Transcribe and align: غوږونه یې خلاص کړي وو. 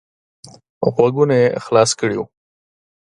غوږونه 0.93 1.35
یې 1.41 1.47
خلاص 1.65 1.91
کړي 1.99 2.15
وو. 2.17 2.25